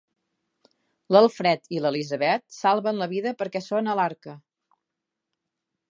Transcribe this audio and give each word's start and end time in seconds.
L'Alfred 1.15 1.69
i 1.77 1.83
l'Elisabet 1.85 2.45
salven 2.57 3.05
la 3.05 3.09
vida 3.13 3.35
perquè 3.43 3.65
són 3.69 3.93
a 3.93 3.97
l'Arca. 4.01 4.39